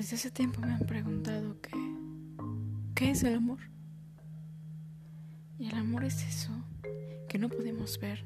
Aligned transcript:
Desde 0.00 0.16
hace 0.16 0.30
tiempo 0.30 0.62
me 0.62 0.72
han 0.72 0.86
preguntado 0.86 1.60
que, 1.60 1.76
¿qué 2.94 3.10
es 3.10 3.22
el 3.22 3.34
amor? 3.34 3.58
Y 5.58 5.68
el 5.68 5.74
amor 5.76 6.04
es 6.04 6.26
eso 6.26 6.52
que 7.28 7.38
no 7.38 7.50
podemos 7.50 8.00
ver, 8.00 8.24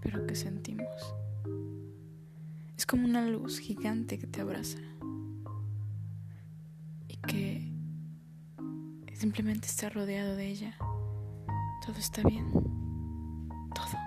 pero 0.00 0.24
que 0.24 0.36
sentimos. 0.36 0.86
Es 2.76 2.86
como 2.86 3.06
una 3.06 3.26
luz 3.26 3.58
gigante 3.58 4.20
que 4.20 4.28
te 4.28 4.40
abraza 4.40 4.78
y 7.08 7.16
que 7.16 7.68
simplemente 9.14 9.66
está 9.66 9.90
rodeado 9.90 10.36
de 10.36 10.46
ella. 10.46 10.76
Todo 11.84 11.98
está 11.98 12.22
bien. 12.22 12.52
Todo. 13.74 13.98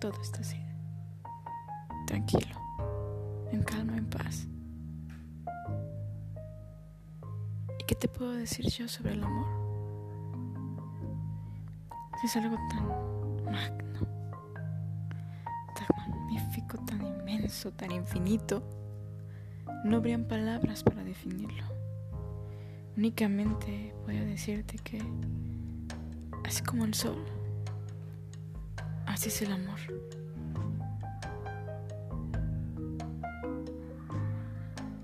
Todo 0.00 0.20
está 0.20 0.40
así. 0.40 0.58
Tranquilo. 2.08 2.56
En 3.52 3.62
calma, 3.62 3.96
en 3.96 4.06
paz. 4.06 4.48
Qué 7.92 7.96
te 7.96 8.08
puedo 8.08 8.32
decir 8.32 8.66
yo 8.70 8.88
sobre 8.88 9.12
el 9.12 9.22
amor? 9.22 9.46
Es 12.24 12.34
algo 12.36 12.56
tan 12.70 12.86
magno, 13.44 14.00
tan 15.76 15.88
magnífico, 15.98 16.78
tan 16.86 17.04
inmenso, 17.04 17.70
tan 17.72 17.92
infinito. 17.92 18.62
No 19.84 19.98
habrían 19.98 20.24
palabras 20.24 20.82
para 20.82 21.04
definirlo. 21.04 21.64
Únicamente 22.96 23.94
voy 24.06 24.16
a 24.16 24.24
decirte 24.24 24.78
que, 24.78 25.02
así 26.44 26.62
como 26.62 26.86
el 26.86 26.94
sol, 26.94 27.22
así 29.04 29.28
es 29.28 29.42
el 29.42 29.52
amor. 29.52 29.80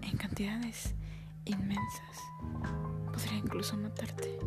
En 0.00 0.16
cantidades 0.16 0.94
inmensas 1.44 2.18
incluso 3.38 3.76
matarte. 3.76 4.38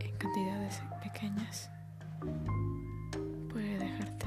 En 0.00 0.16
cantidades 0.18 0.80
pequeñas 1.02 1.70
puede 3.50 3.78
dejarte 3.78 4.26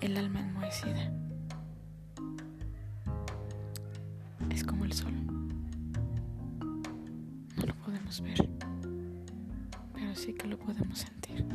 el 0.00 0.16
alma 0.16 0.40
enmohecida. 0.40 1.12
Es 4.50 4.64
como 4.64 4.84
el 4.84 4.92
sol. 4.92 5.14
No 7.56 7.66
lo 7.66 7.74
podemos 7.76 8.20
ver, 8.20 8.48
pero 9.94 10.14
sí 10.14 10.34
que 10.34 10.46
lo 10.46 10.58
podemos 10.58 10.98
sentir. 10.98 11.46